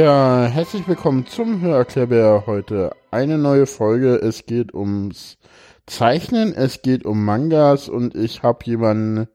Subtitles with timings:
[0.00, 2.96] Ja, herzlich willkommen zum Hörerklärbär heute.
[3.10, 4.14] Eine neue Folge.
[4.14, 5.36] Es geht ums
[5.84, 9.28] Zeichnen, es geht um Mangas und ich habe jemanden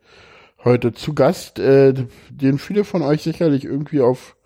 [0.63, 1.93] heute zu Gast, äh,
[2.31, 4.37] den viele von euch sicherlich irgendwie auf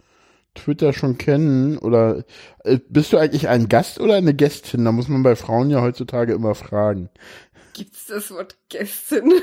[0.55, 1.77] Twitter schon kennen.
[1.77, 2.25] Oder
[2.65, 4.83] äh, bist du eigentlich ein Gast oder eine Gästin?
[4.83, 7.09] Da muss man bei Frauen ja heutzutage immer fragen.
[7.71, 9.31] Gibt's das Wort Gästin?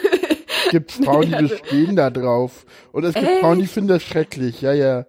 [0.67, 2.67] Es gibt Frauen, die bestehen da drauf.
[2.91, 3.41] Und es gibt Echt?
[3.41, 4.63] Frauen, die finden das schrecklich.
[4.63, 5.07] Ja, ja.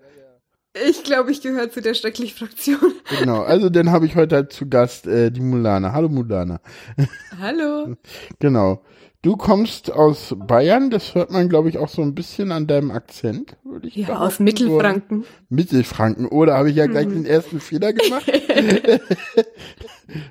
[0.87, 2.77] Ich glaube, ich gehöre zu der Schrecklich-Fraktion.
[3.19, 3.41] Genau.
[3.41, 5.93] Also dann habe ich heute halt zu Gast äh, die Mulana.
[5.93, 6.59] Hallo Mulana.
[7.39, 7.95] Hallo.
[8.39, 8.81] Genau.
[9.23, 12.91] Du kommst aus Bayern, das hört man, glaube ich, auch so ein bisschen an deinem
[12.91, 14.25] Akzent, würde ich Ja, behaupten.
[14.25, 15.23] aus Mittelfranken.
[15.23, 18.31] So, Mittelfranken, oder habe ich ja gleich den ersten Fehler gemacht?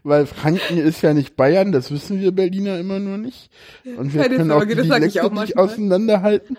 [0.04, 3.50] Weil Franken ist ja nicht Bayern, das wissen wir Berliner immer nur nicht.
[3.98, 6.56] Und wir Keine können Sorge, auch das die ich Dialekte auch nicht auseinanderhalten.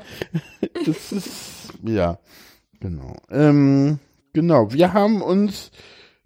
[0.85, 2.19] Das ist, ja,
[2.79, 3.15] genau.
[3.29, 3.99] Ähm,
[4.33, 5.71] genau, wir haben uns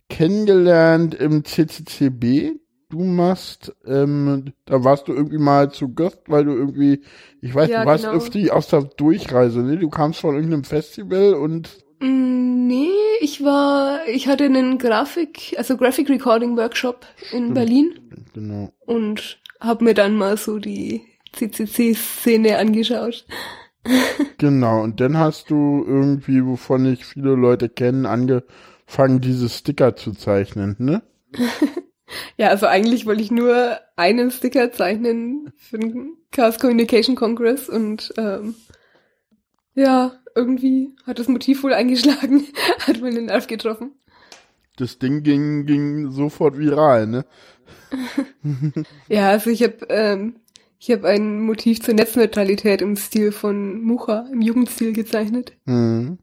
[0.10, 2.60] kennengelernt im CCCB.
[2.90, 7.02] Du machst, ähm, da warst du irgendwie mal zu Gast, weil du irgendwie,
[7.42, 8.18] ich weiß, Ja, du warst genau.
[8.18, 9.78] irgendwie aus der Durchreise, ne?
[9.78, 11.70] Du kamst von irgendeinem Festival und
[12.02, 18.00] Mm, Nee, ich war, ich hatte einen Grafik, also Graphic Recording Workshop in Berlin
[18.34, 18.72] genau.
[18.86, 21.02] und habe mir dann mal so die
[21.34, 23.26] CCC-Szene angeschaut.
[24.38, 30.14] Genau, und dann hast du irgendwie, wovon ich viele Leute kennen, angefangen, diese Sticker zu
[30.14, 31.02] zeichnen, ne?
[32.38, 38.14] Ja, also eigentlich wollte ich nur einen Sticker zeichnen für den Chaos Communication Congress und
[38.18, 38.56] ähm,
[39.76, 42.48] ja, irgendwie hat das Motiv wohl eingeschlagen,
[42.80, 43.94] hat meinen Nerv getroffen.
[44.78, 47.26] Das Ding ging, ging sofort viral, ne?
[49.08, 50.41] Ja, also ich habe ähm,
[50.82, 55.54] ich habe ein Motiv zur Netzneutralität im Stil von Mucha, im Jugendstil gezeichnet.
[55.66, 56.18] Mhm.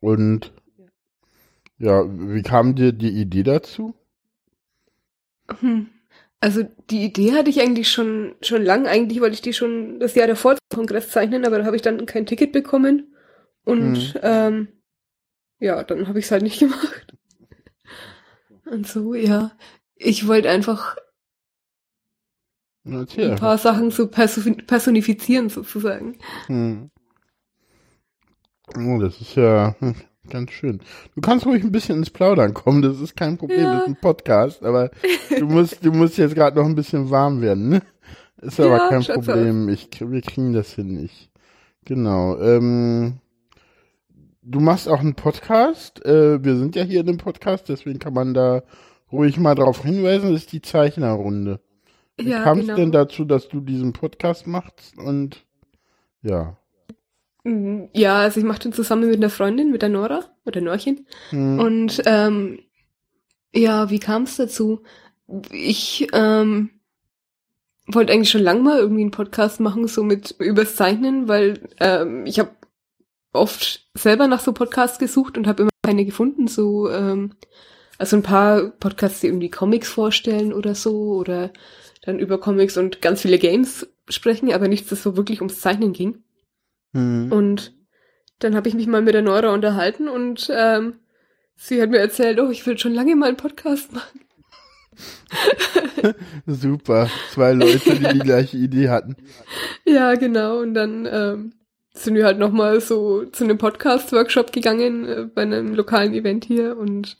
[0.00, 0.52] Und
[1.78, 3.94] ja, wie kam dir die Idee dazu?
[5.60, 5.86] Hm.
[6.38, 8.86] Also die Idee hatte ich eigentlich schon schon lang.
[8.86, 11.82] Eigentlich wollte ich die schon das Jahr davor zum Kongress zeichnen, aber da habe ich
[11.82, 13.14] dann kein Ticket bekommen
[13.64, 14.20] und Mhm.
[14.22, 14.68] ähm,
[15.60, 17.14] ja, dann habe ich es halt nicht gemacht.
[18.66, 19.52] Und so, ja,
[19.94, 20.96] ich wollte einfach
[22.84, 26.16] Erzähl ein paar Sachen perso- personifizieren sozusagen.
[26.46, 26.90] Hm.
[28.76, 29.74] Oh, das ist ja
[30.30, 30.80] ganz schön.
[31.14, 33.72] Du kannst ruhig ein bisschen ins Plaudern kommen, das ist kein Problem, Ja.
[33.74, 34.90] das ist ein Podcast, aber
[35.38, 37.82] du musst, du musst jetzt gerade noch ein bisschen warm werden, ne?
[38.40, 41.30] Ist aber Ja, kein Problem, ich, wir kriegen das hin, ich.
[41.84, 43.18] Genau, ähm,
[44.42, 48.14] du machst auch einen Podcast, äh, wir sind ja hier in einem Podcast, deswegen kann
[48.14, 48.62] man da
[49.12, 51.60] ruhig mal drauf hinweisen, das ist die Zeichnerrunde.
[52.16, 52.76] Wie Ja, kam es genau.
[52.76, 55.44] denn dazu, dass du diesen Podcast machst und
[56.22, 56.56] ja.
[57.44, 61.06] Mm, Ja, also ich mache den zusammen mit einer Freundin, mit der Nora oder Norchen.
[61.30, 61.58] Hm.
[61.58, 62.60] Und ähm,
[63.54, 64.82] ja, wie kam es dazu?
[65.50, 66.70] Ich ähm,
[67.86, 72.26] wollte eigentlich schon lange mal irgendwie einen Podcast machen, so mit übers Zeichnen, weil ähm,
[72.26, 72.50] ich habe
[73.32, 76.46] oft selber nach so Podcasts gesucht und habe immer keine gefunden.
[76.48, 77.34] So ähm,
[77.98, 81.52] also ein paar Podcasts, die irgendwie Comics vorstellen oder so oder
[82.02, 85.92] dann über Comics und ganz viele Games sprechen, aber nichts, das so wirklich ums Zeichnen
[85.92, 86.22] ging.
[86.92, 87.32] Hm.
[87.32, 87.72] Und
[88.40, 90.94] dann habe ich mich mal mit der Nora unterhalten und ähm,
[91.56, 94.20] sie hat mir erzählt, oh, ich will schon lange mal einen Podcast machen.
[96.46, 97.08] Super.
[97.32, 99.16] Zwei Leute, die die gleiche Idee hatten.
[99.84, 100.60] Ja, genau.
[100.60, 101.52] Und dann ähm,
[101.92, 106.78] sind wir halt nochmal so zu einem Podcast-Workshop gegangen äh, bei einem lokalen Event hier
[106.78, 107.18] und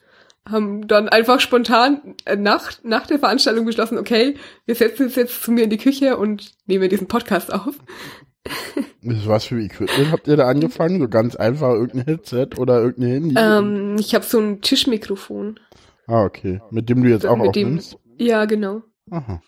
[0.48, 4.36] haben dann einfach spontan äh, nach, nach der Veranstaltung beschlossen, okay,
[4.66, 7.78] wir setzen uns jetzt zu mir in die Küche und nehmen diesen Podcast auf.
[9.00, 11.00] Mit was für Equipment habt ihr da angefangen?
[11.00, 13.34] So ganz einfach irgendein Headset oder irgendein Handy?
[13.38, 15.60] Ähm, ich habe so ein Tischmikrofon.
[16.06, 16.60] ah, okay.
[16.70, 17.98] Mit dem du jetzt auch mit dem, aufnimmst?
[18.18, 18.82] ja, genau.
[19.10, 19.40] Aha.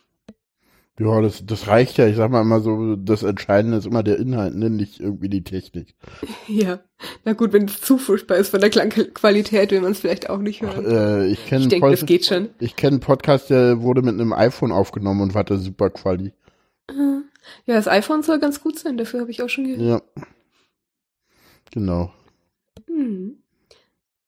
[0.99, 2.07] Ja, das, das reicht ja.
[2.07, 4.71] Ich sag mal immer so, das Entscheidende ist immer der Inhalt, ne?
[4.71, 5.95] nicht irgendwie die Technik.
[6.47, 6.81] Ja,
[7.25, 10.39] na gut, wenn es zu furchtbar ist von der Klangqualität, will man es vielleicht auch
[10.39, 10.85] nicht Ach, hören.
[10.87, 12.51] äh, ich kenne ich denke, das geht schon.
[12.61, 16.33] ich kenn einen Podcast, der wurde mit einem iPhone aufgenommen und hatte super Quali.
[17.67, 19.81] Ja, das iPhone soll ganz gut sein, dafür habe ich auch schon gehört.
[19.81, 20.25] Ja.
[21.73, 22.13] Genau.
[22.87, 23.39] Hm.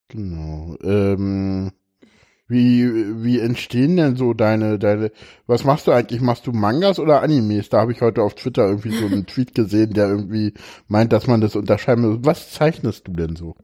[0.09, 0.75] Genau.
[0.81, 1.71] Ähm,
[2.47, 5.11] wie, wie entstehen denn so deine, deine,
[5.47, 6.21] was machst du eigentlich?
[6.21, 7.69] Machst du Mangas oder Animes?
[7.69, 10.53] Da habe ich heute auf Twitter irgendwie so einen Tweet gesehen, der irgendwie
[10.87, 12.19] meint, dass man das unterscheiden muss.
[12.21, 13.55] Was zeichnest du denn so?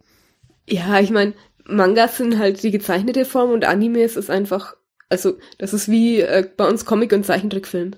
[0.68, 1.34] Ja, ich meine,
[1.66, 4.76] Mangas sind halt die gezeichnete Form und Animes ist einfach,
[5.10, 7.92] also das ist wie äh, bei uns Comic- und Zeichentrickfilm.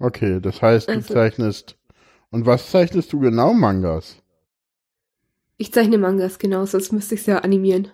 [0.00, 1.76] Okay, das heißt, du Also- zeichnest.
[2.30, 4.16] Und was zeichnest du genau, Mangas?
[5.56, 7.88] Ich zeichne Mangas, genau, sonst müsste ich es ja animieren.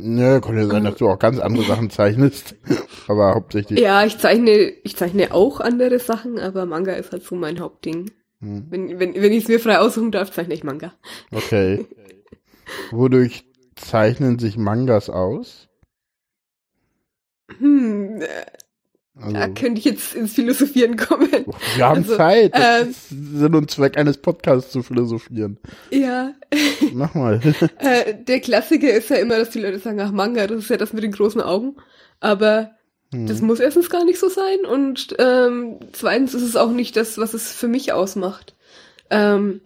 [0.00, 2.54] Nö, könnte ja sein, dass du auch ganz andere Sachen zeichnest.
[3.08, 3.80] aber hauptsächlich.
[3.80, 8.10] Ja, ich zeichne, ich zeichne auch andere Sachen, aber Manga ist halt so mein Hauptding.
[8.40, 8.66] Hm.
[8.70, 10.92] Wenn, wenn, wenn ich es mir frei aussuchen darf, zeichne ich Manga.
[11.32, 11.86] Okay.
[12.90, 13.44] Wodurch
[13.76, 15.68] zeichnen sich Mangas aus?
[17.58, 18.22] Hm,
[19.18, 21.30] also, da könnte ich jetzt ins Philosophieren kommen.
[21.76, 22.52] Wir haben also, Zeit.
[22.54, 25.58] Äh, ist Sinn und Zweck eines Podcasts zu philosophieren.
[25.90, 26.34] Ja.
[26.92, 27.40] Mach mal.
[27.78, 30.76] äh, der Klassiker ist ja immer, dass die Leute sagen, ach Manga, das ist ja
[30.76, 31.76] das mit den großen Augen.
[32.20, 32.72] Aber
[33.10, 33.26] hm.
[33.26, 34.66] das muss erstens gar nicht so sein.
[34.70, 38.54] Und ähm, zweitens ist es auch nicht das, was es für mich ausmacht.
[39.08, 39.62] Ähm,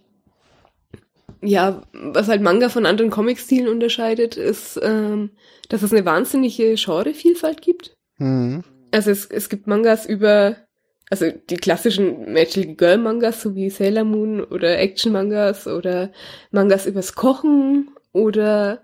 [1.43, 5.31] ja, was halt Manga von anderen Comic-Stilen unterscheidet, ist, ähm,
[5.69, 7.97] dass es eine wahnsinnige Genrevielfalt gibt.
[8.19, 8.63] Mhm.
[8.91, 10.57] Also es, es gibt Mangas über,
[11.11, 16.11] also die klassischen Magical Girl Mangas, so wie Sailor Moon oder Action Mangas oder
[16.51, 18.83] Mangas übers Kochen oder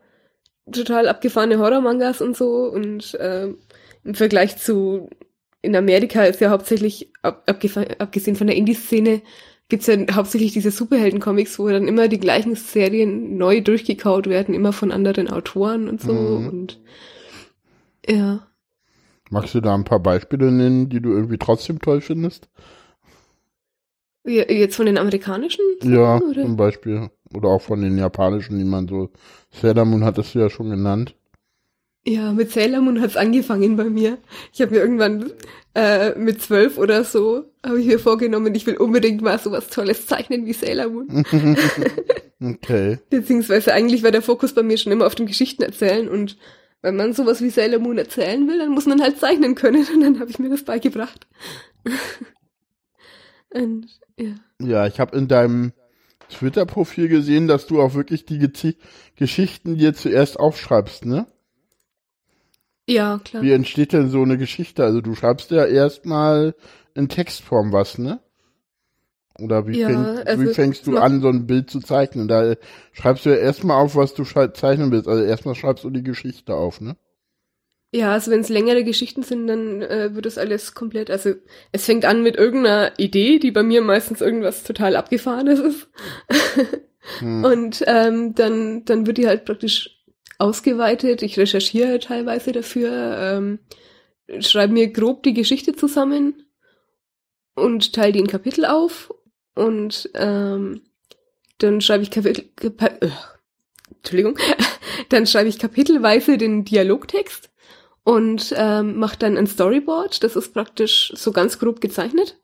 [0.71, 3.59] total abgefahrene Horror Mangas und so und ähm,
[4.05, 5.09] im Vergleich zu
[5.67, 7.49] in Amerika ist ja hauptsächlich, ab,
[7.99, 9.23] abgesehen von der Indie-Szene,
[9.69, 14.73] gibt's ja hauptsächlich diese Superhelden-Comics, wo dann immer die gleichen Serien neu durchgekaut werden, immer
[14.73, 16.13] von anderen Autoren und so.
[16.13, 16.49] Mhm.
[16.49, 16.81] Und
[18.09, 18.47] ja.
[19.31, 22.49] Magst du da ein paar Beispiele nennen, die du irgendwie trotzdem toll findest?
[24.25, 25.65] Jetzt von den amerikanischen?
[25.83, 26.43] Ja, oder?
[26.43, 27.11] zum Beispiel.
[27.35, 29.11] Oder auch von den japanischen, die man so.
[29.51, 31.15] Sailor Moon hattest du ja schon genannt.
[32.05, 34.19] Ja, mit Sailor Moon hat's angefangen bei mir.
[34.53, 35.33] Ich habe mir irgendwann
[35.75, 40.07] äh, mit zwölf oder so, habe ich mir vorgenommen, ich will unbedingt mal sowas Tolles
[40.07, 41.25] zeichnen wie Sailor Moon.
[42.41, 42.99] okay.
[43.11, 46.37] Beziehungsweise eigentlich war der Fokus bei mir schon immer auf dem Geschichten erzählen und
[46.87, 50.01] wenn man sowas wie Sailor Moon erzählen will, dann muss man halt zeichnen können und
[50.01, 51.27] dann habe ich mir das beigebracht.
[53.51, 54.35] und, ja.
[54.61, 55.73] ja, ich habe in deinem
[56.29, 58.75] Twitter-Profil gesehen, dass du auch wirklich die Ge
[59.17, 61.27] Geschichten dir zuerst aufschreibst, ne?
[62.89, 63.43] Ja, klar.
[63.43, 64.85] Wie entsteht denn so eine Geschichte?
[64.85, 66.55] Also du schreibst ja erstmal
[66.95, 68.21] in Textform was, ne?
[69.39, 72.27] Oder wie, ja, fängst, also wie fängst du an, so ein Bild zu zeichnen?
[72.29, 72.55] Da
[72.93, 75.09] schreibst du ja erstmal auf, was du zeichnen willst.
[75.09, 76.97] Also erstmal schreibst du die Geschichte auf, ne?
[77.93, 81.35] Ja, also wenn es längere Geschichten sind, dann äh, wird das alles komplett, also
[81.73, 85.89] es fängt an mit irgendeiner Idee, die bei mir meistens irgendwas total abgefahrenes ist.
[87.21, 87.45] hm.
[87.45, 90.05] Und ähm, dann, dann wird die halt praktisch
[90.39, 91.23] ausgeweitet.
[91.23, 93.61] Ich recherchiere teilweise dafür, ähm,
[94.41, 96.43] schreibe mir grob die Geschichte zusammen
[97.55, 99.15] und teile die in Kapitel auf
[99.57, 100.83] und ähm,
[101.59, 103.11] dann schreibe ich Kapitel, Kap äh,
[103.97, 104.39] Entschuldigung,
[105.09, 107.51] dann schreibe ich kapitelweise den Dialogtext
[108.05, 110.23] und ähm, mache dann ein Storyboard.
[110.23, 112.39] Das ist praktisch so ganz grob gezeichnet.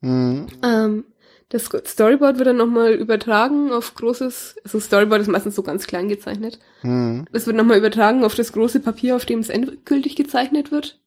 [0.00, 0.46] Mhm.
[0.62, 1.04] Ähm,
[1.50, 6.08] das Storyboard wird dann nochmal übertragen auf großes, also Storyboard ist meistens so ganz klein
[6.08, 6.58] gezeichnet.
[6.80, 7.26] Hm.
[7.30, 10.98] Das wird nochmal übertragen auf das große Papier, auf dem es endgültig gezeichnet wird.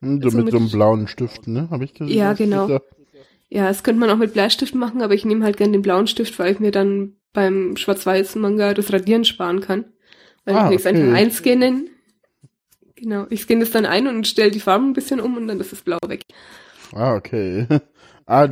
[0.00, 1.68] Hm, so also mit, mit, so einem blauen Stift, ne?
[1.70, 2.16] Habe ich gesehen.
[2.16, 2.78] Ja, genau.
[3.48, 6.06] Ja, das könnte man auch mit Bleistift machen, aber ich nehme halt gern den blauen
[6.06, 9.84] Stift, weil ich mir dann beim Schwarz-Weiß-Manga das Radieren sparen kann.
[10.44, 10.88] Weil ah, ich okay.
[10.88, 11.90] einfach einscannen.
[12.96, 15.60] Genau, ich scanne das dann ein und stelle die Farben ein bisschen um und dann
[15.60, 16.22] ist das Blau weg.
[16.92, 17.66] Ah, okay.
[18.28, 18.48] Ah,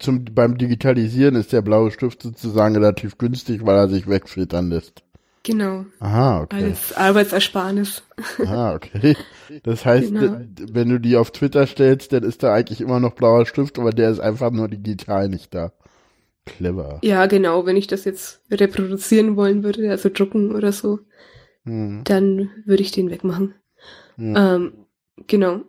[0.00, 5.03] zum, beim Digitalisieren ist der blaue Stift sozusagen relativ günstig, weil er sich wegfiltern lässt.
[5.44, 5.84] Genau.
[6.00, 6.64] Aha, okay.
[6.64, 8.02] Als Arbeitsersparnis.
[8.46, 9.14] Ah, okay.
[9.62, 10.40] Das heißt, genau.
[10.72, 13.90] wenn du die auf Twitter stellst, dann ist da eigentlich immer noch blauer Stift, aber
[13.90, 15.72] der ist einfach nur digital nicht da.
[16.46, 16.98] Clever.
[17.02, 17.66] Ja, genau.
[17.66, 21.00] Wenn ich das jetzt reproduzieren wollen würde, also drucken oder so,
[21.64, 22.02] hm.
[22.04, 23.54] dann würde ich den wegmachen.
[24.16, 24.34] Hm.
[24.36, 24.72] Ähm,
[25.26, 25.60] genau.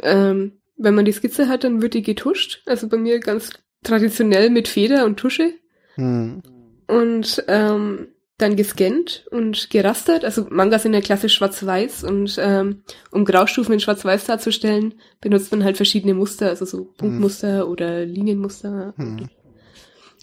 [0.00, 2.62] Ähm, wenn man die Skizze hat, dann wird die getuscht.
[2.66, 3.50] Also bei mir ganz
[3.82, 5.54] traditionell mit Feder und Tusche.
[5.94, 6.42] Hm.
[6.86, 10.24] Und ähm, dann gescannt und gerastert.
[10.24, 15.64] Also Mangas sind ja klassisch schwarz-weiß und ähm, um Graustufen in schwarz-weiß darzustellen, benutzt man
[15.64, 17.68] halt verschiedene Muster, also so Punktmuster hm.
[17.68, 18.94] oder Linienmuster.
[18.96, 19.28] Hm.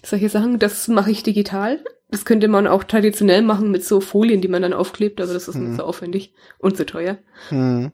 [0.02, 1.80] Solche Sachen, das mache ich digital.
[2.10, 5.48] Das könnte man auch traditionell machen mit so Folien, die man dann aufklebt, aber das
[5.48, 5.68] ist hm.
[5.68, 7.18] nicht so aufwendig und so teuer.
[7.50, 7.92] Hm.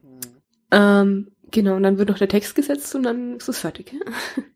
[0.70, 3.92] Ähm, Genau, und dann wird noch der Text gesetzt und dann ist es fertig.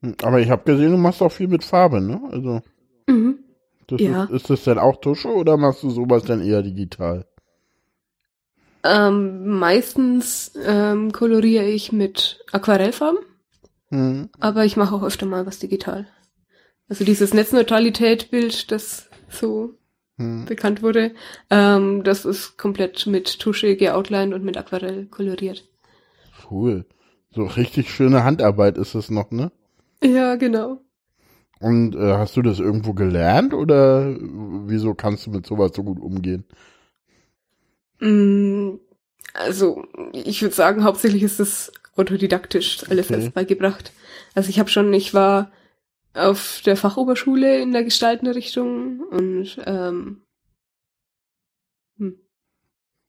[0.00, 2.20] Hm, aber ich habe gesehen, du machst auch viel mit Farbe, ne?
[2.32, 2.62] Also.
[3.06, 3.40] Mhm.
[3.92, 4.24] Ja.
[4.24, 7.26] Ist, ist, das denn auch Tusche oder machst du sowas dann eher digital?
[8.84, 13.18] Ähm, meistens ähm, koloriere ich mit Aquarellfarben,
[13.90, 14.28] mhm.
[14.38, 16.06] aber ich mache auch öfter mal was digital.
[16.88, 19.74] Also dieses Netzneutralität-Bild, das so
[20.18, 20.44] mhm.
[20.44, 21.12] bekannt wurde,
[21.50, 25.68] ähm, das ist komplett mit Tusche geoutlined und mit Aquarell koloriert.
[26.48, 26.86] Cool.
[27.30, 29.50] So richtig schöne Handarbeit ist es noch, ne?
[30.02, 30.80] Ja, genau.
[31.60, 34.14] Und äh, hast du das irgendwo gelernt oder
[34.66, 36.44] wieso kannst du mit sowas so gut umgehen?
[38.00, 38.74] Mm,
[39.34, 43.20] Also, ich würde sagen, hauptsächlich ist es autodidaktisch alles Okay.
[43.20, 43.92] selbst beigebracht.
[44.34, 45.50] Also ich habe schon, ich war
[46.14, 50.22] auf der Fachoberschule in der gestaltenden Richtung und ähm,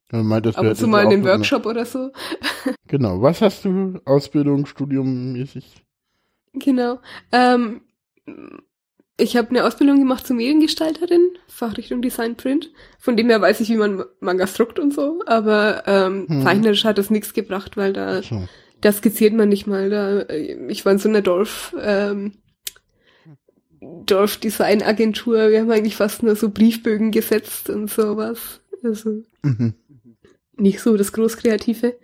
[0.10, 2.12] Du meintest, ab und zu mal in einem so eine- Workshop oder so.
[2.88, 3.22] Genau.
[3.22, 5.84] Was hast du Ausbildung, Studium mäßig?
[6.54, 7.00] Genau.
[7.34, 7.82] Ähm,
[9.20, 12.72] ich habe eine Ausbildung gemacht zur Mediengestalterin, Fachrichtung Design Print.
[13.00, 16.42] Von dem her weiß ich, wie man Mangas druckt und so, aber ähm, Hm.
[16.44, 18.48] zeichnerisch hat das nichts gebracht, weil da So.
[18.82, 19.90] da skizziert man nicht mal.
[19.90, 22.34] Da, ich war in so einer Dorf, ähm,
[23.82, 25.50] Dorf-Design-Agentur.
[25.50, 28.62] Wir haben eigentlich fast nur so Briefbögen gesetzt und sowas.
[28.84, 29.74] Also Mhm.
[30.56, 31.96] nicht so das Großkreative.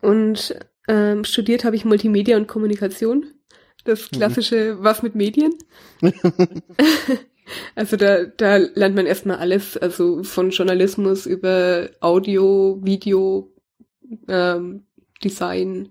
[0.00, 0.54] Und
[0.88, 3.26] ähm, studiert habe ich Multimedia und Kommunikation.
[3.86, 5.54] Das klassische Was mit Medien.
[7.74, 13.52] also da, da lernt man erstmal alles, also von Journalismus über Audio, Video,
[14.28, 14.84] ähm,
[15.22, 15.90] Design,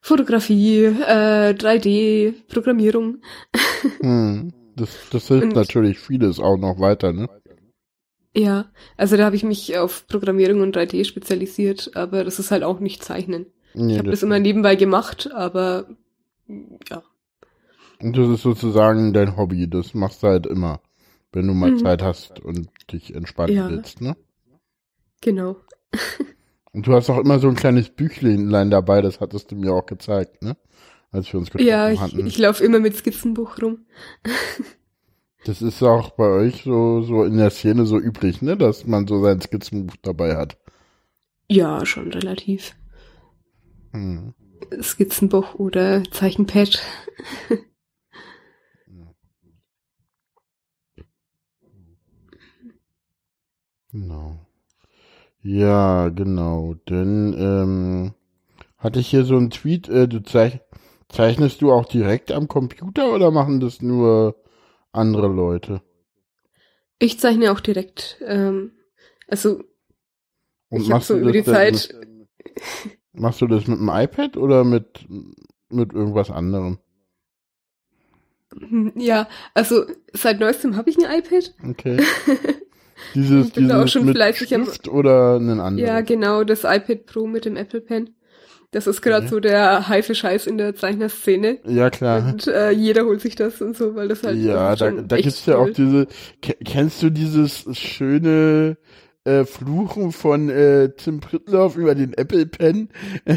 [0.00, 3.18] Fotografie, äh, 3D, Programmierung.
[4.00, 4.52] Hm.
[4.76, 7.28] Das, das hilft Und- natürlich vieles auch noch weiter, ne?
[8.36, 12.62] Ja, also da habe ich mich auf Programmierung und 3D spezialisiert, aber das ist halt
[12.62, 13.46] auch nicht Zeichnen.
[13.74, 15.88] Nee, Ich habe das immer nebenbei gemacht, aber
[16.88, 17.02] ja.
[18.02, 19.68] Und das ist sozusagen dein Hobby.
[19.68, 20.80] Das machst du halt immer,
[21.32, 21.78] wenn du mal Mhm.
[21.78, 23.68] Zeit hast und dich entspannen Ja.
[23.68, 24.16] willst, ne?
[25.20, 25.56] Genau.
[26.72, 29.86] Und du hast auch immer so ein kleines Büchlein dabei, das hattest du mir auch
[29.86, 30.56] gezeigt, ne?
[31.10, 32.26] Als wir uns getroffen Ja, ich, hatten.
[32.26, 33.84] ich laufe immer mit Skizzenbuch rum.
[35.44, 38.56] das ist auch bei euch so, so in der Szene so üblich, ne?
[38.56, 40.56] Dass man so sein Skizzenbuch dabei hat.
[41.48, 42.76] Ja, schon relativ.
[43.92, 44.34] Hm.
[44.80, 46.80] Skizzenbuch oder Zeichenpad.
[53.92, 54.38] Genau.
[55.42, 56.74] Ja, genau.
[56.88, 58.14] Denn ähm,
[58.78, 60.60] hatte ich hier so einen Tweet, äh, du zeich
[61.08, 64.36] zeichnest du auch direkt am Computer oder machen das nur
[64.92, 65.82] andere Leute?
[66.98, 68.18] Ich zeichne auch direkt.
[68.24, 68.72] Ähm,
[69.26, 69.62] also
[70.68, 71.94] Und ich habe machst so du über die Zeit.
[71.98, 72.28] Mit,
[73.12, 75.06] machst du das mit dem iPad oder mit,
[75.68, 76.78] mit irgendwas anderem?
[78.96, 81.54] Ja, also seit neuestem habe ich ein iPad.
[81.64, 82.02] Okay.
[83.14, 85.78] Dieses, Ich bin da auch dieses schon mit fleißig Stift oder einen anderen?
[85.86, 88.10] Ja, genau, das iPad Pro mit dem Apple Pen.
[88.72, 89.28] Das ist gerade Okay.
[89.34, 91.58] so der heiße Scheiß in der Zeichnerszene.
[91.66, 92.28] Ja, klar.
[92.28, 95.44] Und äh, jeder holt sich das und so, weil das halt Ja, da, da gibt's
[95.46, 95.72] ja auch cool.
[95.72, 96.06] diese,
[96.40, 98.76] ke- kennst du dieses schöne
[99.24, 102.90] äh, Fluchen von äh, Tim Pritloff über den Apple Pen?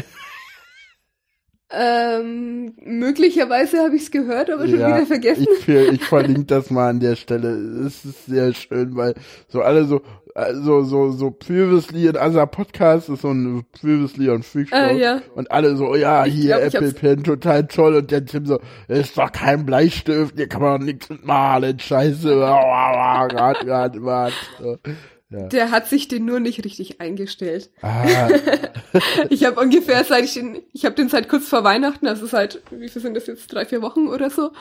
[1.76, 5.46] Ähm, möglicherweise habe ich es gehört, aber schon Ja, wieder vergessen.
[5.58, 7.50] Ich, ich verlinke das mal an der Stelle.
[7.86, 9.14] Es ist sehr schön, weil
[9.48, 10.00] so alle so,
[10.34, 14.76] also so, so Previously in Other Podcast ist so ein Previously on Freak Show.
[14.76, 15.20] Ah, ja.
[15.34, 17.96] Und alle so, ja, Ich hier glaub, Apple Pen, total toll.
[17.96, 22.34] Und der Tim so, ist doch kein Bleistift, hier kann man doch nichts mitmalen, scheiße.
[23.34, 24.32] Gott, Gott, Gott.
[24.60, 24.76] So.
[25.30, 25.46] Ja.
[25.48, 27.70] Der hat sich den nur nicht richtig eingestellt.
[27.82, 28.28] Ah,
[29.30, 32.60] Ich habe ungefähr seit ich den, ich habe den seit kurz vor Weihnachten, also seit,
[32.70, 34.52] wie viel sind das jetzt, drei, vier Wochen oder so.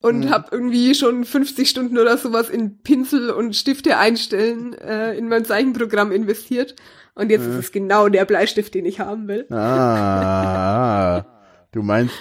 [0.00, 0.30] Und Mhm.
[0.30, 5.46] habe irgendwie schon 50 Stunden oder sowas in Pinsel und Stifte einstellen äh, in mein
[5.46, 6.74] Zeichenprogramm investiert.
[7.14, 7.52] Und jetzt Mhm.
[7.52, 9.46] ist es genau der Bleistift, den ich haben will.
[9.54, 11.24] ah,
[11.72, 12.14] du meinst,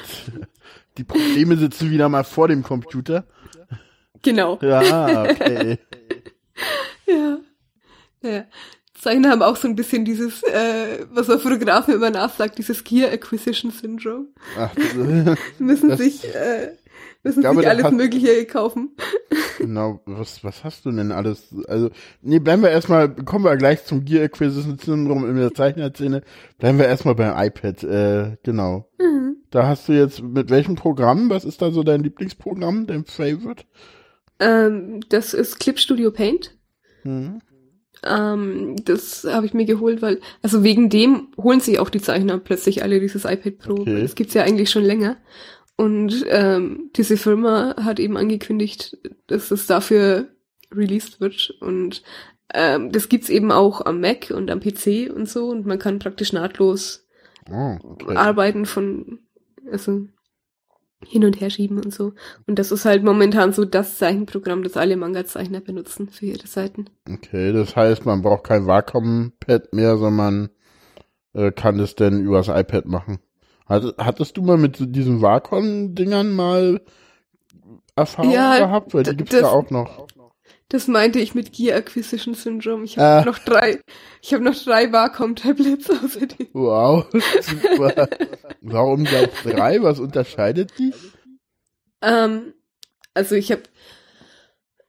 [0.98, 3.26] die Probleme sitzen wieder mal vor dem Computer?
[4.22, 4.60] Genau.
[4.62, 5.80] Ja, okay.
[7.06, 7.38] Ja.
[8.30, 8.46] ja.
[8.96, 13.12] Zeichner haben auch so ein bisschen dieses, äh, was man Fotografen immer nachsagt, dieses Gear
[13.12, 14.28] Acquisition Syndrome.
[14.58, 16.72] Ach, das, Müssen Das- sich, äh,
[17.24, 18.92] müssen glaube, sich alles hat- Mögliche kaufen.
[19.58, 21.54] genau, was, was hast du denn alles?
[21.68, 21.90] Also,
[22.22, 26.22] nee, bleiben wir erstmal, kommen wir gleich zum Gear Acquisition Syndrome in der Zeichnerszene.
[26.60, 28.90] Bleiben wir erstmal beim iPad, äh, genau.
[29.00, 29.38] Mhm.
[29.50, 33.64] Da hast du jetzt, mit welchem Programm, was ist da so dein Lieblingsprogramm, dein Favorite?
[34.40, 36.56] Ähm, das ist Clip Studio Paint.
[37.04, 37.42] Mhm.
[38.06, 42.38] Ähm, das habe ich mir geholt, weil, also wegen dem holen sich auch die Zeichner
[42.38, 43.74] plötzlich alle dieses iPad Pro.
[43.74, 44.02] Okay.
[44.02, 45.18] Das gibt's ja eigentlich schon länger.
[45.76, 50.28] Und ähm, diese Firma hat eben angekündigt, dass es dafür
[50.72, 51.56] released wird.
[51.62, 52.04] Und
[52.54, 55.48] ähm, das gibt's eben auch am Mac und am PC und so.
[55.50, 57.04] Und man kann praktisch nahtlos
[57.52, 58.16] Oh, okay.
[58.16, 59.20] arbeiten von,
[59.70, 60.08] also
[61.08, 62.14] hin und her schieben und so.
[62.48, 66.86] Und das ist halt momentan so das Zeichenprogramm, das alle Manga-Zeichner benutzen für ihre Seiten.
[67.12, 70.50] Okay, das heißt, man braucht kein Wacom-Pad mehr, sondern
[71.34, 73.20] äh, kann es denn übers iPad machen.
[73.66, 76.82] Hat, hattest du mal mit so diesen Wacom-Dingern mal
[77.96, 78.94] Erfahrung Ja, gehabt?
[78.94, 80.08] Weil die gibt's ja das- auch noch.
[80.70, 82.84] Das meinte ich mit Gear Acquisition Syndrome.
[82.86, 83.18] Ich Ah.
[83.20, 83.80] habe noch drei,
[84.22, 86.48] ich habe noch drei Wacom-Tablets außerdem.
[86.54, 87.06] Wow,
[87.42, 88.08] super.
[88.62, 89.82] Warum gleich drei?
[89.84, 90.94] Was unterscheidet die?
[92.02, 92.54] Ähm,
[93.14, 93.64] also ich habe,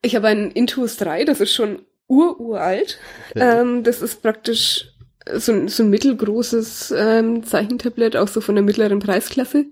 [0.02, 2.98] ich habe einen Intuos 3, das ist schon ururalt.
[3.34, 4.90] Ähm, das ist praktisch
[5.34, 9.66] so ein, so ein mittelgroßes ähm, Zeichentablet, auch so von der mittleren Preisklasse.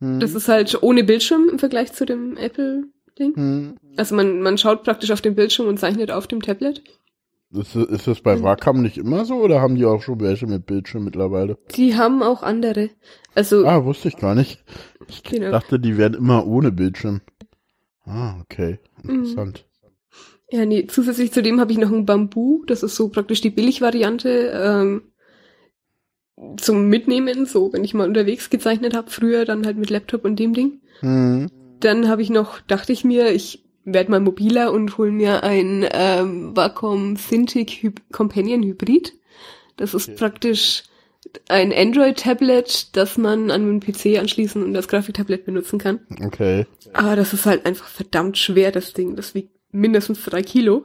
[0.00, 2.36] Hm, Das ist halt ohne Bildschirm im Vergleich zu dem
[3.14, 3.36] Apple-Ding.
[3.36, 3.76] hm.
[3.96, 6.82] Also man, man schaut praktisch auf den Bildschirm und zeichnet auf dem Tablet.
[7.52, 8.42] Ist, ist das bei Hm.
[8.42, 11.58] Wacom nicht immer so oder haben die auch schon welche mit Bildschirm mittlerweile?
[11.76, 12.88] Die haben auch andere.
[13.34, 14.62] Also Ah, wusste ich gar nicht.
[15.08, 15.50] Ich Genau.
[15.50, 17.20] dachte, die werden immer ohne Bildschirm.
[18.04, 18.78] Ah, okay.
[19.04, 19.66] Interessant.
[20.50, 22.64] Ja, nee, zusätzlich zu dem habe ich noch ein Bambu.
[22.66, 25.02] Das ist so praktisch die Billigvariante ähm,
[26.58, 27.46] zum Mitnehmen.
[27.46, 30.80] So, wenn ich mal unterwegs gezeichnet habe, früher dann halt mit Laptop und dem Ding.
[31.00, 31.50] Hm.
[31.84, 35.86] Dann habe ich noch, dachte ich mir, ich werde mal mobiler und hol mir ein
[35.92, 39.12] ähm, Wacom Cintiq Hy Companion Hybrid.
[39.76, 40.18] Das ist Okay.
[40.18, 40.84] praktisch
[41.48, 46.00] ein Android-Tablet, das man an einen PC anschließen und als Grafiktablet benutzen kann.
[46.24, 46.66] Okay.
[46.92, 49.16] Aber das ist halt einfach verdammt schwer, das Ding.
[49.16, 50.84] Das wiegt mindestens drei Kilo.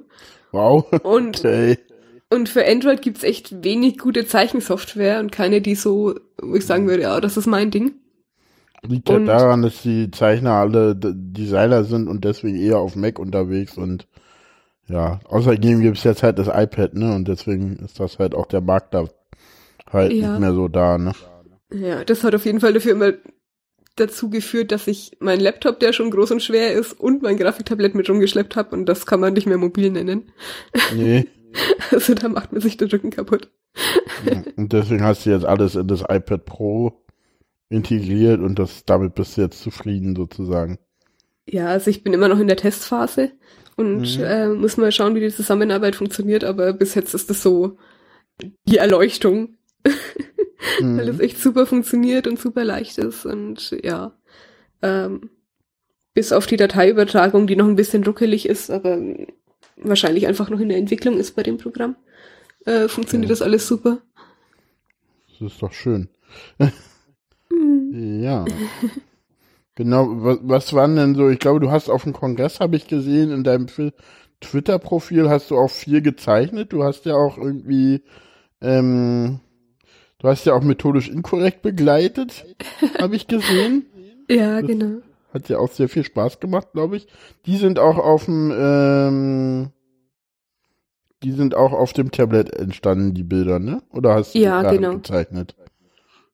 [0.51, 0.85] Wow.
[1.03, 1.77] Und, Okay.
[2.29, 6.87] und für Android gibt's echt wenig gute Zeichensoftware und keine, die so, wo ich sagen
[6.87, 7.95] würde, ja, das ist mein Ding.
[8.87, 13.19] Liegt ja Und- daran, dass die Zeichner alle Designer sind und deswegen eher auf Mac
[13.19, 14.07] unterwegs und
[14.87, 17.13] ja, außerdem gibt's jetzt halt das iPad, ne?
[17.13, 19.05] Und deswegen ist das halt auch der Markt da
[19.91, 20.31] halt Ja.
[20.31, 21.11] nicht mehr so da, ne?
[21.73, 23.11] Ja, das hat auf jeden Fall dafür immer
[23.97, 27.95] dazu geführt, dass ich meinen Laptop, der schon groß und schwer ist, und mein Grafiktablett
[27.95, 30.31] mit rumgeschleppt habe und das kann man nicht mehr mobil nennen.
[30.95, 31.27] Nee.
[31.91, 33.49] Also da macht man sich den Rücken kaputt.
[34.57, 37.01] und deswegen hast du jetzt alles in das iPad Pro
[37.69, 40.77] integriert und das damit bist du jetzt zufrieden sozusagen.
[41.49, 43.31] Ja, also ich bin immer noch in der Testphase
[43.75, 44.23] und Mhm.
[44.23, 47.77] äh, muss mal schauen, wie die Zusammenarbeit funktioniert, aber bis jetzt ist das so
[48.65, 51.21] die Erleuchtung, weil es Mhm.
[51.21, 54.13] echt super funktioniert und super leicht ist und ja,
[54.81, 55.29] ähm,
[56.13, 58.99] bis auf die Dateiübertragung, die noch ein bisschen ruckelig ist, aber
[59.77, 61.95] wahrscheinlich einfach noch in der Entwicklung ist bei dem Programm,
[62.65, 63.33] äh, funktioniert Ja.
[63.33, 63.99] das alles super.
[65.39, 66.09] Das ist doch schön.
[67.91, 68.23] Mhm.
[68.23, 68.45] Ja.
[69.75, 72.87] Genau, was, was waren denn so, ich glaube, du hast auf dem Kongress, habe ich
[72.87, 73.93] gesehen, in deinem Fi-
[74.41, 76.73] Twitter-Profil hast du auch viel gezeichnet.
[76.73, 78.01] Du hast ja auch irgendwie,
[78.61, 79.39] ähm,
[80.19, 82.45] du hast ja auch methodisch inkorrekt begleitet,
[82.99, 83.85] habe ich gesehen.
[84.29, 84.97] Ja, Das- genau.
[85.33, 87.07] Hat ja auch sehr viel Spaß gemacht, glaube ich.
[87.45, 89.69] Die sind auch auf dem, ähm,
[91.23, 93.81] die sind auch auf dem Tablet entstanden, die Bilder, ne?
[93.91, 94.93] Oder hast du Ja, die gerade genau.
[94.95, 95.55] gezeichnet?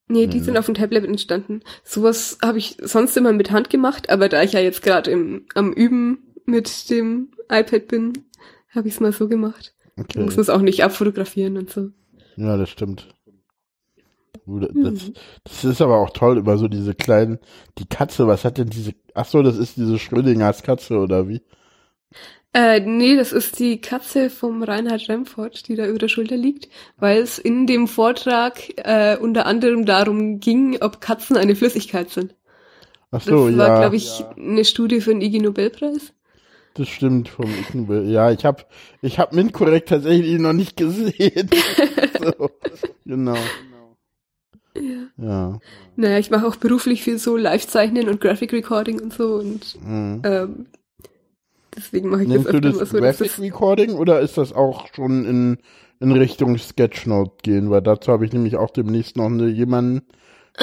[0.08, 0.44] Nee, die Mhm.
[0.44, 1.62] sind auf dem Tablet entstanden.
[1.84, 5.12] Sowas habe ich sonst immer mit Hand gemacht, aber da ich ja jetzt gerade
[5.56, 8.14] am Üben mit dem iPad bin,
[8.70, 9.74] habe ich es mal so gemacht.
[9.98, 10.22] Okay.
[10.24, 11.90] muss es auch nicht abfotografieren und so.
[12.36, 13.08] Ja, das stimmt.
[14.46, 15.14] Das, Mhm.
[15.46, 17.40] das ist aber auch toll über so diese kleinen,
[17.78, 21.42] die Katze, was hat denn diese, ach so, das ist diese Schrödingers Katze oder wie?
[22.56, 26.70] Äh, nee, das ist die Katze vom Reinhard Remford, die da über der Schulter liegt,
[26.98, 32.36] weil es in dem Vortrag äh, unter anderem darum ging, ob Katzen eine Flüssigkeit sind.
[33.12, 36.14] Ach Das so, war, ja, glaube ich, eine Studie für den IG Nobelpreis.
[36.76, 38.10] das stimmt vom Ig Nobel.
[38.10, 38.68] Ja, ich hab,
[39.02, 41.50] ich hab Mintkorrekt tatsächlich noch nicht gesehen.
[42.20, 42.50] so,
[43.06, 43.36] genau.
[44.76, 45.08] Ja.
[45.18, 45.60] Ja.
[45.96, 50.22] Naja, ich mache auch beruflich viel so Live-Zeichnen und Graphic Recording und so und Mhm.
[50.26, 50.66] ähm,
[51.76, 52.98] deswegen mache ich das Nimmst du das so.
[52.98, 55.58] Graphic das- Recording oder ist das auch schon in,
[56.00, 57.70] in Richtung Sketchnote gehen?
[57.70, 60.02] Weil dazu habe ich nämlich auch demnächst noch eine, jemanden,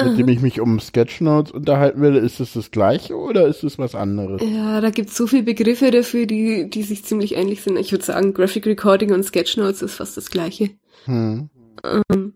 [0.01, 2.15] mit dem ich mich um Sketchnotes unterhalten will.
[2.15, 4.41] Ist es das gleiche oder ist es was anderes?
[4.41, 7.77] Ja, da gibt's so viele Begriffe dafür, die, die sich ziemlich ähnlich sind.
[7.77, 10.69] Ich würde sagen, Graphic Recording und Sketchnotes ist fast das gleiche.
[11.05, 11.49] Hm.
[11.83, 12.33] Ähm,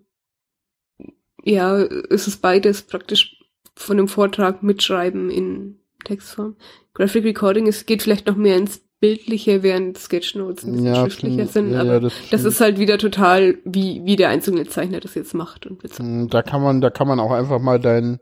[1.43, 3.37] ja, es ist beides praktisch
[3.75, 6.55] von einem Vortrag mitschreiben in Textform.
[6.93, 11.47] Graphic Recording es geht vielleicht noch mehr ins Bildliche, während Sketchnotes ein bisschen Ja, schriftlicher
[11.47, 15.01] sind, Ja, aber ja, das das ist halt wieder total, wie, wie der einzelne Zeichner
[15.01, 15.83] das jetzt macht und.
[15.97, 18.19] Hm, Da kann man, da kann man auch einfach mal deinen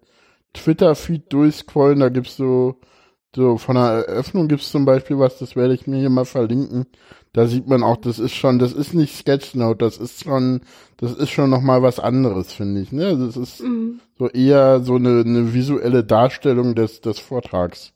[0.53, 1.99] Twitter-Feed durchscrollen.
[1.99, 2.79] Da gibt's so,
[3.35, 6.85] so von der Eröffnung gibt's zum Beispiel was, das werde ich mir hier mal verlinken.
[7.33, 10.61] Da sieht man auch, das ist schon, das ist nicht Sketchnote, das ist schon,
[10.97, 12.91] das ist schon noch mal was anderes, finde ich.
[12.91, 13.99] Ne, das ist Mhm.
[14.19, 17.93] so eher so eine, eine visuelle Darstellung des, des Vortrags.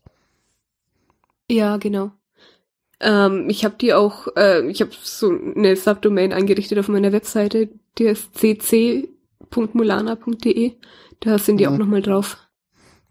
[1.50, 2.12] Ja, genau.
[3.02, 7.70] Ähm, ich habe die auch, äh, ich habe so eine Subdomain eingerichtet auf meiner Webseite,
[7.98, 10.74] die ist cc.mulana.de.
[11.20, 11.68] Da sind die Mhm.
[11.68, 12.38] auch nochmal drauf.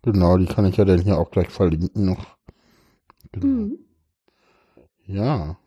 [0.06, 2.24] Genau, die kann ich ja dann hier auch gleich verlinken noch.
[3.32, 3.46] Genau.
[3.46, 3.78] Mhm.
[5.04, 5.58] Ja.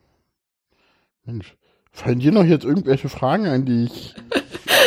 [1.25, 1.57] Mensch.
[1.91, 4.15] Fallen dir noch jetzt irgendwelche Fragen ein, die ich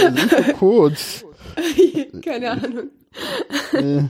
[0.00, 1.26] super kurz.
[2.24, 2.90] Keine Ahnung.
[3.74, 4.04] Äh,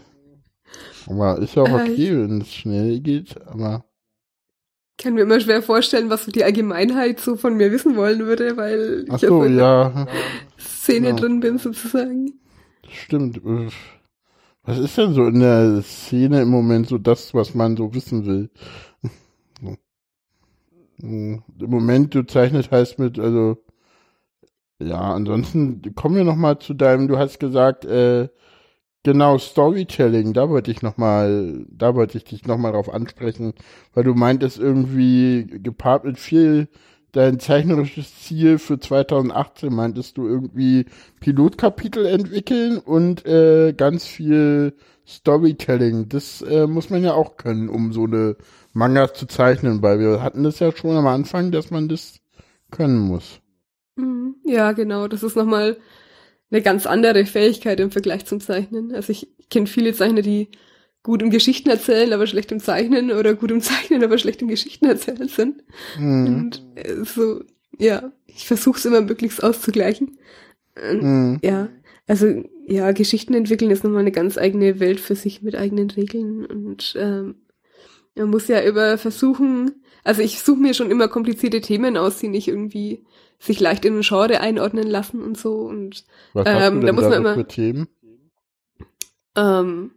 [1.08, 3.84] aber ist ja auch äh, okay, wenn es schnell geht, aber.
[4.96, 8.56] Ich kann mir immer schwer vorstellen, was die Allgemeinheit so von mir wissen wollen würde,
[8.56, 10.06] weil Ach ich so, ja.
[10.56, 11.16] Szene ja.
[11.16, 12.38] drin bin, sozusagen.
[12.88, 13.40] Stimmt.
[14.64, 18.26] Was ist denn so in der Szene im Moment so das, was man so wissen
[18.26, 18.50] will?
[20.98, 23.58] Im Moment, du zeichnet heißt mit, also,
[24.78, 28.28] ja, ansonsten kommen wir nochmal zu deinem, du hast gesagt, äh,
[29.02, 33.54] genau, Storytelling, da wollte ich nochmal, da wollte ich dich nochmal drauf ansprechen,
[33.94, 36.68] weil du meintest irgendwie gepaart mit viel
[37.12, 40.86] dein zeichnerisches Ziel für 2018 meintest du irgendwie
[41.20, 44.74] Pilotkapitel entwickeln und äh, ganz viel
[45.06, 46.08] Storytelling.
[46.08, 48.36] Das äh, muss man ja auch können, um so eine
[48.72, 52.20] Manga zu zeichnen, weil wir hatten das ja schon am Anfang, dass man das
[52.70, 53.40] können muss.
[53.96, 54.36] Mhm.
[54.44, 55.08] Ja, genau.
[55.08, 55.76] Das ist nochmal
[56.50, 58.94] eine ganz andere Fähigkeit im Vergleich zum Zeichnen.
[58.94, 60.48] Also ich kenne viele Zeichner, die
[61.02, 64.48] gut im Geschichten erzählen, aber schlecht im Zeichnen oder gut im Zeichnen, aber schlecht im
[64.48, 65.64] Geschichten erzählen sind.
[65.98, 66.26] Mhm.
[66.26, 67.42] Und äh, so,
[67.78, 70.18] ja, ich versuche es immer möglichst auszugleichen.
[70.76, 71.40] Mhm.
[71.42, 71.68] Ja,
[72.06, 76.46] also ja, Geschichten entwickeln ist nochmal eine ganz eigene Welt für sich mit eigenen Regeln
[76.46, 77.36] und ähm,
[78.14, 82.28] man muss ja über versuchen, also ich suche mir schon immer komplizierte Themen aus, die
[82.28, 83.04] nicht irgendwie
[83.38, 87.12] sich leicht in ein Genre einordnen lassen und so und Was ähm, da muss man
[87.14, 87.88] immer Themen?
[89.36, 89.92] Ähm,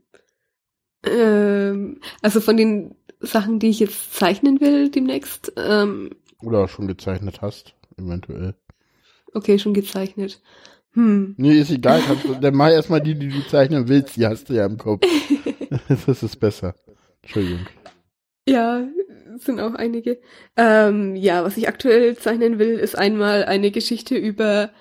[1.06, 5.54] ähm, also von den Sachen, die ich jetzt zeichnen will demnächst.
[5.58, 8.56] Ähm, Oder schon gezeichnet hast, eventuell.
[9.34, 10.42] Okay, schon gezeichnet.
[10.94, 11.36] Hm.
[11.38, 12.02] Nee, ist egal.
[12.06, 15.06] Kannst, dann mach erstmal die, die du zeichnen willst, die hast du ja im Kopf.
[16.06, 16.76] das ist besser.
[17.22, 17.66] Entschuldigung.
[18.48, 18.88] Ja,
[19.38, 20.20] sind auch einige.
[20.56, 24.72] Ähm, ja, was ich aktuell zeichnen will, ist einmal eine Geschichte über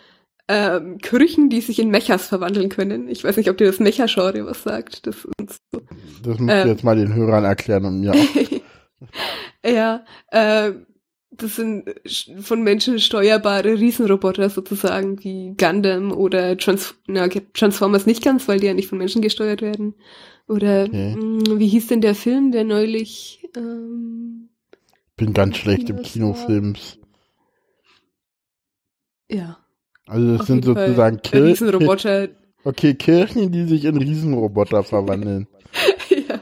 [0.49, 3.09] ähm, Kirchen, die sich in Mechas verwandeln können.
[3.09, 5.07] Ich weiß nicht, ob dir das Mecha-Genre was sagt.
[5.07, 5.81] Das, ist so.
[6.23, 9.11] das musst ähm, du jetzt mal den Hörern erklären und mir auch.
[9.67, 10.73] ja, äh,
[11.31, 11.93] das sind
[12.41, 18.67] von Menschen steuerbare Riesenroboter sozusagen, wie Gundam oder Trans na, Transformers nicht ganz, weil die
[18.67, 19.95] ja nicht von Menschen gesteuert werden.
[20.47, 21.17] Oder okay.
[21.17, 24.51] mh, hm, wie hieß denn der Film, der neulich ähm,
[25.17, 26.99] Bin ganz schlecht im Kinofilms.
[29.31, 29.64] Ja.
[30.07, 32.31] Also das sind sozusagen Kirchen.
[32.65, 35.47] Okay, Kirchen, die sich in Riesenroboter verwandeln.
[36.11, 36.41] ja.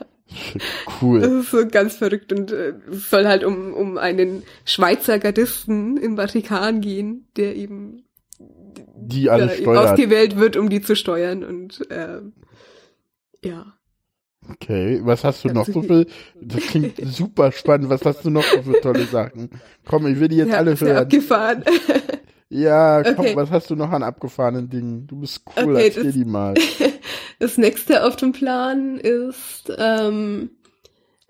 [1.01, 1.21] Cool.
[1.21, 5.99] Das ist so ganz verrückt und äh, es soll halt um, um einen Schweizer Gardisten
[5.99, 8.05] im Vatikan gehen, der eben
[8.97, 9.91] die alle ja, steuert.
[9.91, 12.21] ausgewählt wird, um die zu steuern und äh,
[13.45, 13.75] ja.
[14.51, 16.07] Okay, was hast du noch so viel?
[16.41, 17.91] Das klingt super spannend.
[17.91, 19.51] Was hast du noch für tolle Sachen?
[19.87, 20.97] Komm, ich will die jetzt ja, alle hören.
[20.97, 21.65] Abgefahren.
[22.55, 23.35] Ja, komm, okay.
[23.35, 25.07] was hast du noch an abgefahrenen Dingen?
[25.07, 26.55] Du bist cool, okay, erzähl das, die mal.
[27.39, 30.51] Das nächste auf dem Plan ist ähm,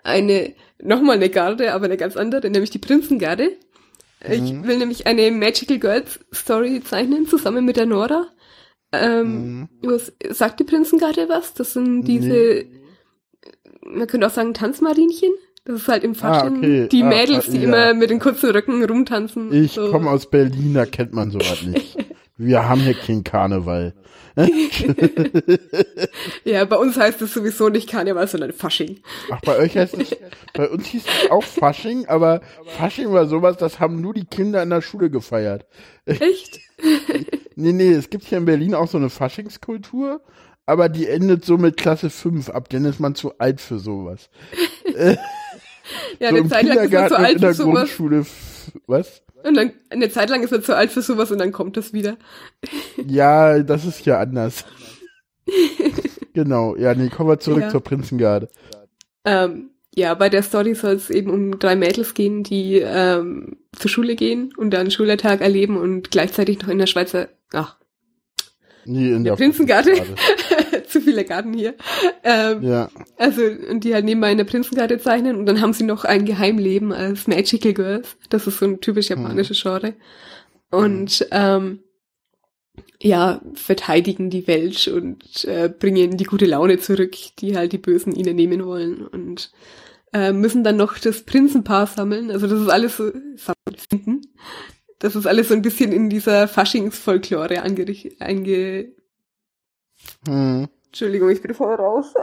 [0.02, 3.56] eine, nochmal eine Garde, aber eine ganz andere, nämlich die Prinzengarde.
[4.26, 4.32] Mhm.
[4.32, 8.26] Ich will nämlich eine Magical Girls Story zeichnen, zusammen mit der Nora.
[8.92, 9.68] Ähm, mhm.
[9.80, 11.54] was, sagt die Prinzengarde was?
[11.54, 12.80] Das sind diese, nee.
[13.86, 15.32] man könnte auch sagen Tanzmarinchen.
[15.64, 16.88] Das ist halt im Fasching ah, okay.
[16.88, 17.64] die ah, Mädels, die ja.
[17.64, 19.52] immer mit den kurzen Röcken rumtanzen.
[19.52, 19.90] Ich so.
[19.92, 21.96] komme aus Berlin, da kennt man sowas nicht.
[22.36, 23.94] Wir haben hier keinen Karneval.
[26.44, 29.00] ja, bei uns heißt es sowieso nicht Karneval, sondern Fasching.
[29.30, 30.16] Ach, bei euch heißt es,
[30.54, 32.40] bei uns hieß es auch Fasching, aber
[32.78, 35.66] Fasching war sowas, das haben nur die Kinder in der Schule gefeiert.
[36.06, 36.60] Echt?
[37.56, 40.22] nee, nee, es gibt hier in Berlin auch so eine Faschingskultur,
[40.66, 44.30] aber die endet so mit Klasse 5 ab, denn ist man zu alt für sowas.
[46.20, 47.74] Ja, so eine Zeit lang ist man zu alt für sowas.
[47.74, 48.26] Grundschule,
[48.86, 49.22] was?
[49.44, 51.92] Und dann, eine Zeit lang ist man zu alt für sowas und dann kommt das
[51.92, 52.16] wieder.
[53.06, 54.64] Ja, das ist ja anders.
[56.34, 57.68] genau, ja, nee, kommen wir zurück ja.
[57.68, 58.48] zur Prinzengarde.
[59.24, 63.90] Ähm, ja, bei der Story soll es eben um drei Mädels gehen, die ähm, zur
[63.90, 67.76] Schule gehen und dann Schultag erleben und gleichzeitig noch in der Schweizer, ach,
[68.84, 69.92] Nee, in der, der Prinzengarde.
[71.12, 71.74] Viele Garten hier.
[72.24, 72.88] Ähm, ja.
[73.18, 76.24] Also, und die halt nebenbei in der Prinzengarde zeichnen und dann haben sie noch ein
[76.24, 78.16] Geheimleben als Magical Girls.
[78.30, 79.70] Das ist so ein typisch japanisches hm.
[79.70, 79.94] Genre.
[80.70, 81.26] Und hm.
[81.32, 81.80] ähm,
[83.02, 88.14] ja, verteidigen die Welt und äh, bringen die gute Laune zurück, die halt die Bösen
[88.14, 89.06] ihnen nehmen wollen.
[89.06, 89.52] Und
[90.14, 92.30] äh, müssen dann noch das Prinzenpaar sammeln.
[92.30, 93.10] Also das ist alles so
[93.90, 94.22] finden.
[94.98, 98.18] Das ist alles so ein bisschen in dieser Faschingsfolklore angerichtet.
[98.18, 98.94] Einge
[100.26, 100.68] hm.
[100.92, 102.12] Entschuldigung, ich bin voll raus.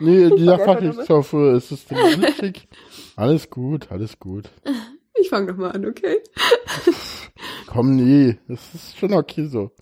[0.00, 2.68] Nee, dieser Faschingstoffe, ist es alles schick?
[3.16, 4.48] Alles gut, alles gut.
[5.20, 6.18] Ich fange doch mal an, okay?
[7.66, 9.72] Komm, nee, das ist schon okay so.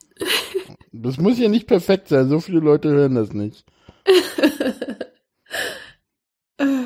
[0.93, 3.65] Das muss ja nicht perfekt sein, so viele Leute hören das nicht.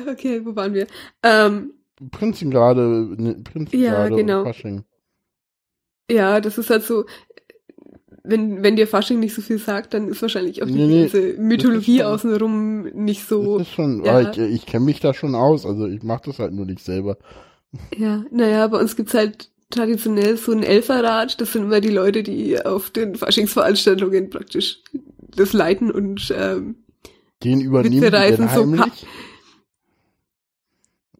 [0.07, 0.87] Okay, wo waren wir?
[1.23, 1.73] Ähm,
[2.11, 2.81] Prinzen gerade,
[3.17, 4.43] ne, Prinzen Ja, gerade genau.
[4.43, 4.83] Fasching.
[6.09, 7.05] ja, das ist halt so,
[8.23, 11.01] wenn, wenn dir Fasching nicht so viel sagt, dann ist wahrscheinlich auch die Nee, nee,
[11.03, 13.57] ganze Mythologie schon- außenrum nicht so.
[13.59, 14.29] Das ist schon, ja.
[14.31, 17.17] ich, ich kenne mich da schon aus, also ich mache das halt nur nicht selber.
[17.97, 21.39] Ja, naja, bei uns gibt's halt traditionell so ein Elferrat.
[21.39, 24.81] Das sind immer die Leute, die auf den Faschingsveranstaltungen praktisch
[25.35, 26.75] das leiten und ähm,
[27.43, 29.05] Den übernehmen die Witzereisen denn so heimlich?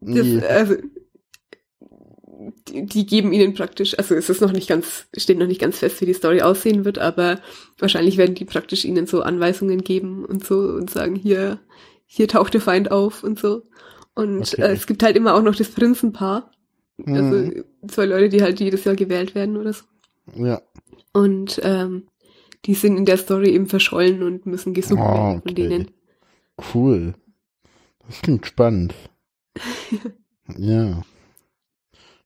[0.00, 0.40] das, Nee.
[0.46, 0.74] also
[2.68, 5.78] die, die geben ihnen praktisch, also es ist noch nicht ganz, steht noch nicht ganz
[5.78, 7.40] fest, wie die Story aussehen wird, aber
[7.78, 11.58] wahrscheinlich werden die praktisch ihnen so Anweisungen geben und so und sagen, hier,
[12.06, 13.62] hier taucht der Feind auf und so.
[14.14, 14.62] Und Okay.
[14.62, 16.50] äh, es gibt halt immer auch noch das Prinzenpaar.
[17.06, 17.64] Also Mhm.
[17.88, 19.84] zwei Leute, die halt jedes Jahr gewählt werden oder so.
[20.36, 20.60] Ja.
[21.12, 22.08] Und ähm,
[22.66, 25.68] die sind in der Story eben verschollen und müssen gesucht Ah, werden von okay.
[25.68, 25.90] denen.
[26.74, 27.14] Cool.
[28.06, 28.94] Das klingt spannend.
[30.58, 31.02] ja.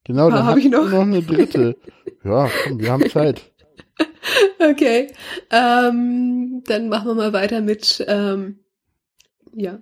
[0.07, 0.89] Genau, Ah, dann hab hab ich noch?
[0.89, 1.77] noch eine dritte.
[2.25, 3.43] ja, komm, wir haben Zeit.
[4.59, 5.09] Okay.
[5.51, 8.59] Ähm, dann machen wir mal weiter mit ähm,
[9.55, 9.81] ja.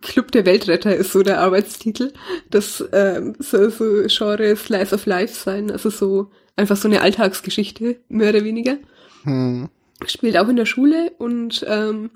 [0.00, 2.12] Club der Weltretter ist so der Arbeitstitel.
[2.50, 8.00] Das ähm, soll so Genre Slice of Life sein, also so einfach so eine Alltagsgeschichte,
[8.08, 8.78] mehr oder weniger.
[9.22, 9.68] Hm.
[10.06, 12.10] Spielt auch in der Schule und ähm,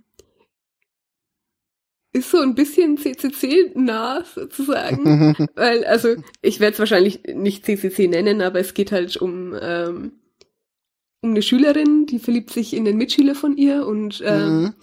[2.12, 5.36] ist so ein bisschen CCC-nah sozusagen.
[5.54, 10.12] Weil, also, ich werde es wahrscheinlich nicht CCC nennen, aber es geht halt um, ähm,
[11.22, 14.74] um eine Schülerin, die verliebt sich in den Mitschüler von ihr und ähm, Mhm.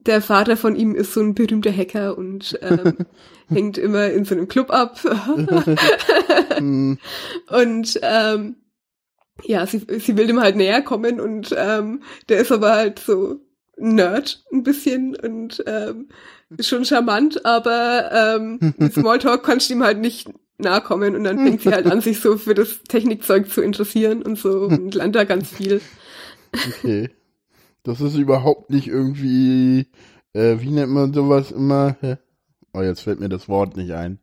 [0.00, 2.98] der Vater von ihm ist so ein berühmter Hacker und ähm,
[3.48, 4.98] hängt immer in so einem Club ab.
[6.56, 6.98] Hm.
[7.48, 8.56] und ähm,
[9.44, 13.40] ja, sie, sie will dem halt näher kommen und ähm, der ist aber halt so
[13.78, 16.08] Nerd ein bisschen und ähm,
[16.60, 21.38] schon charmant, aber ähm, mit Smalltalk kannst du ihm halt nicht nahe kommen und dann
[21.38, 25.16] fängt sie halt an, sich so für das Technikzeug zu interessieren und so und lernt
[25.16, 25.80] da ganz viel.
[26.52, 27.10] Okay.
[27.82, 29.88] Das ist überhaupt nicht irgendwie,
[30.34, 31.96] äh, wie nennt man sowas immer?
[32.72, 34.20] Oh, jetzt fällt mir das Wort nicht ein.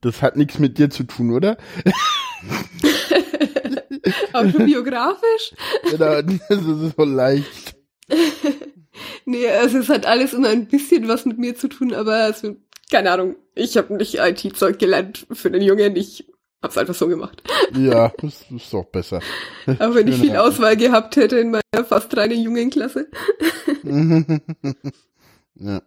[0.00, 1.56] Das hat nichts mit dir zu tun, oder?
[4.32, 5.54] Autobiografisch?
[5.92, 7.76] Oder das ist so leicht.
[9.30, 12.56] Nee, also es hat alles immer ein bisschen was mit mir zu tun, aber also,
[12.90, 16.26] keine Ahnung, ich habe nicht IT-Zeug gelernt für den Jungen, ich
[16.62, 17.42] hab's einfach so gemacht.
[17.76, 19.20] Ja, das ist doch besser.
[19.78, 23.08] Auch wenn ich Schöne viel Auswahl gehabt hätte in meiner fast reinen Jungenklasse.
[25.54, 25.80] ja,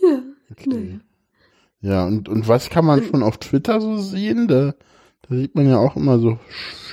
[0.00, 0.68] Ja, okay.
[0.68, 1.00] naja.
[1.80, 4.46] Ja, und, und was kann man Und- schon auf Twitter so sehen?
[4.46, 4.74] Da,
[5.28, 6.38] da sieht man ja auch immer so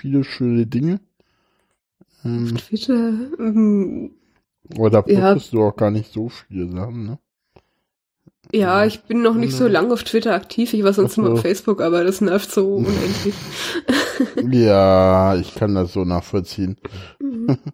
[0.01, 0.99] viele schöne Dinge.
[2.25, 4.11] Ähm, Twitter, ähm,
[4.77, 5.33] aber da Ja.
[5.33, 7.19] postest du auch gar nicht so viele Sachen, ne?
[8.51, 9.71] ja, ich bin noch nicht so Mhm.
[9.71, 11.21] lang auf Twitter aktiv, ich war sonst Ach so.
[11.21, 13.35] immer auf Facebook, aber das nervt so unendlich.
[14.51, 16.77] Ja, ich kann das so nachvollziehen.
[17.19, 17.57] Mhm.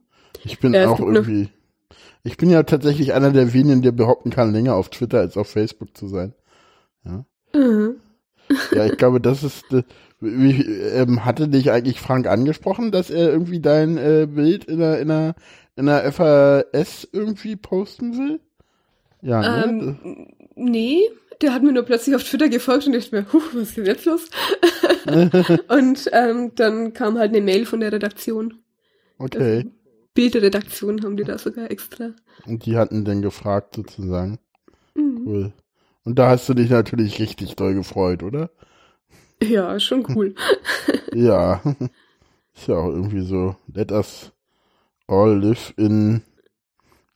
[0.47, 1.49] Ich bin Ja, auch irgendwie.
[2.23, 5.47] Ich bin ja tatsächlich einer der wenigen, der behaupten kann, länger auf Twitter als auf
[5.49, 6.35] Facebook zu sein.
[7.53, 7.95] Mhm.
[8.71, 9.71] Ja, ich glaube, das ist.
[9.73, 9.81] äh,
[10.19, 14.99] Wie, ähm, hatte dich eigentlich Frank angesprochen, dass er irgendwie dein äh, Bild in der,
[14.99, 15.35] in der,
[15.75, 18.39] in der FAS irgendwie posten will?
[19.21, 19.65] Ja, ne?
[19.65, 21.09] Ähm, nee,
[21.41, 23.77] der hat mir nur plötzlich auf Twitter gefolgt und ich dachte mir, huh, was ist
[23.77, 24.29] jetzt los?
[25.67, 28.59] und ähm, dann kam halt eine Mail von der Redaktion.
[29.17, 29.65] okay.
[30.13, 32.11] Bildredaktion haben die da sogar extra.
[32.45, 34.39] Und die hatten dann gefragt sozusagen.
[34.95, 35.23] Mhm.
[35.25, 35.53] Cool.
[36.05, 38.49] Und da hast du dich natürlich richtig doll gefreut, oder?
[39.43, 40.33] Ja, schon cool.
[41.13, 41.61] Ja.
[42.55, 43.57] Ist ja auch irgendwie so.
[43.67, 44.31] Let us
[45.07, 46.23] all live in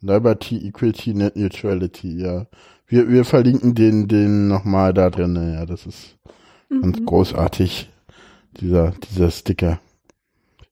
[0.01, 2.47] Liberty, Equality, Net Neutrality, ja.
[2.87, 6.17] Wir, wir verlinken den, den nochmal da drin, ja, das ist
[6.81, 7.05] ganz Mhm.
[7.05, 7.89] großartig,
[8.61, 9.79] dieser, dieser Sticker.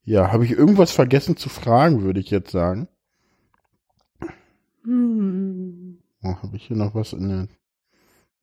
[0.05, 2.87] Ja, habe ich irgendwas vergessen zu fragen, würde ich jetzt sagen.
[4.83, 5.99] Hm.
[6.23, 7.47] Oh, habe ich hier noch was in der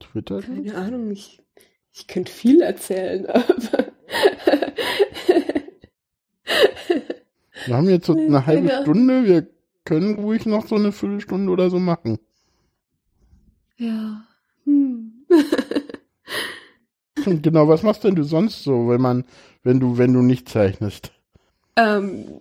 [0.01, 0.43] Twitter?
[0.43, 1.43] Keine Ahnung, ich,
[1.93, 3.93] ich könnte viel erzählen, aber
[7.67, 9.47] Wir haben jetzt so eine halbe keine Stunde, wir
[9.85, 12.19] können ruhig noch so eine Viertelstunde oder so machen.
[13.77, 14.25] ja.
[14.65, 15.13] Hm.
[17.27, 19.25] Genau, was machst denn du sonst so, wenn man,
[19.63, 21.13] wenn du, wenn du nicht zeichnest?
[21.77, 22.41] ähm,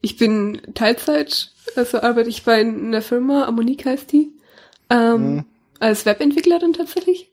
[0.00, 4.32] ich bin Teilzeit, also arbeite ich bei einer Firma, Ammonique heißt die.
[4.90, 5.44] Ähm, Mhm.
[5.80, 7.30] Als Webentwicklerin tatsächlich.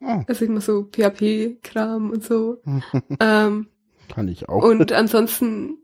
[0.00, 2.60] Ah, Also immer so PHP-Kram und so.
[3.20, 3.68] ähm,
[4.08, 4.62] kann ich auch.
[4.62, 5.78] und ansonsten,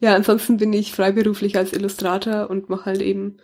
[0.00, 3.38] ja, ansonsten bin ich freiberuflich als Illustrator und mache halt eben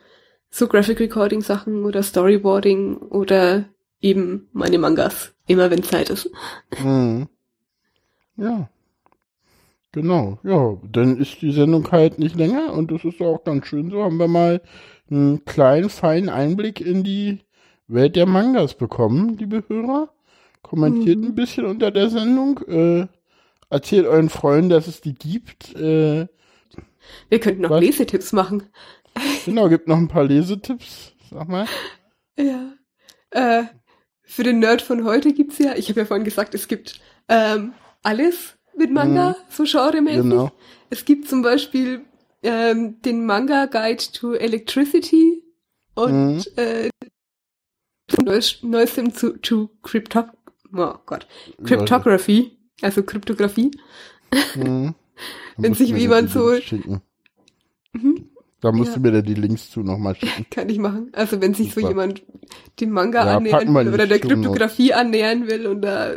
[0.51, 3.67] so Graphic Recording Sachen oder Storyboarding oder
[4.01, 5.33] eben meine Mangas.
[5.47, 6.31] Immer wenn Zeit ist.
[6.83, 7.29] Mhm.
[8.37, 8.69] Ja.
[9.93, 13.91] Genau, ja, dann ist die Sendung halt nicht länger und das ist auch ganz schön
[13.91, 14.05] so.
[14.05, 14.63] Haben wir mal
[15.11, 17.41] einen kleinen, feinen Einblick in die
[17.89, 20.11] Welt der Mangas bekommen, liebe Hörer.
[20.63, 21.25] Kommentiert Mhm.
[21.27, 22.61] ein bisschen unter der Sendung.
[22.69, 23.09] Äh,
[23.71, 25.75] erzählt euren Freunden, dass es die gibt.
[25.77, 26.27] Äh,
[27.29, 27.81] Wir könnten noch Was?
[27.81, 28.65] Lesetipps machen.
[29.45, 31.13] genau, gibt noch ein paar Lesetipps.
[31.31, 31.67] Sag mal.
[32.39, 32.73] Ja.
[33.31, 33.65] Äh,
[34.23, 37.75] für den Nerd von heute gibt's ja, ich habe ja vorhin gesagt, es gibt ähm,
[38.03, 40.23] alles mit Manga, so genremäßig.
[40.23, 40.51] Genau.
[40.89, 42.07] Es gibt zum Beispiel
[42.43, 45.43] ähm, den Manga Guide to Electricity
[45.95, 46.43] und Mhm.
[46.57, 46.89] äh,
[48.23, 50.25] Neues- Neuestem zu, zu Crypto
[50.75, 51.27] oh Gott,
[51.65, 53.71] Cryptography, also Kryptographie.
[54.57, 54.95] Mhm.
[55.57, 56.55] Da Wenn sich jemand so-.
[57.93, 58.95] Mhm, Da musst Ja.
[58.97, 60.47] du mir dann die Links zu nochmal schicken.
[60.51, 61.11] kann ich machen.
[61.13, 61.89] Also wenn sich so Super.
[61.91, 62.23] jemand
[62.81, 64.19] dem Manga Ja, annähern will oder der.
[64.21, 66.15] Kryptographie annähern will und da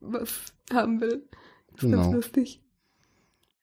[0.00, 1.24] was haben will.
[1.72, 2.02] Das ist Genau.
[2.02, 2.60] ganz lustig.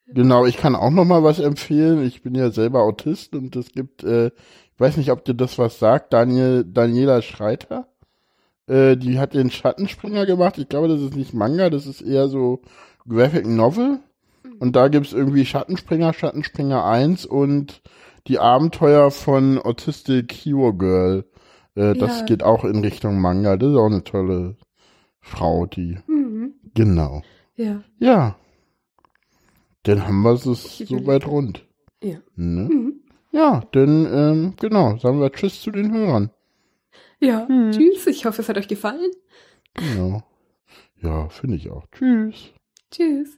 [0.08, 2.04] Genau, ich kann auch noch mal was empfehlen.
[2.04, 5.58] Ich bin ja selber Autist und es gibt, äh, ich weiß nicht, ob dir das
[5.60, 7.88] was sagt, Daniel, Daniela Schreiter.
[8.70, 10.58] Äh, die hat den Schattenspringer gemacht.
[10.58, 12.62] Ich glaube, das ist nicht Manga, das ist eher so
[13.08, 14.00] Graphic Novel.
[14.60, 17.82] Und da gibt's irgendwie Schattenspringer, Schattenspringer 1 und
[18.28, 21.26] die Abenteuer von Autistic Hero Girl.
[21.76, 22.26] Äh, das Ja.
[22.26, 23.58] geht auch in Richtung Manga.
[23.58, 24.56] Das ist auch eine tolle
[25.20, 25.98] Frau, die.
[26.08, 26.54] Mhm.
[26.76, 27.22] Genau.
[27.56, 27.82] Ja.
[28.00, 28.36] Ja.
[29.84, 30.86] Dann haben wir es überlege.
[31.06, 31.66] soweit rund.
[32.04, 32.18] Ja.
[32.36, 32.70] Ne?
[32.70, 32.94] Mhm.
[33.32, 36.32] Ja, dann, ähm, genau, sagen wir Tschüss zu den Hörern.
[37.20, 37.48] Ja.
[37.48, 37.72] Hm.
[37.72, 38.08] Tschüss.
[38.08, 39.12] Ich hoffe, es hat euch gefallen.
[39.74, 40.24] Genau.
[41.02, 41.86] Ja, finde ich auch.
[41.92, 42.54] Tschüss.
[42.92, 43.38] Tschüss.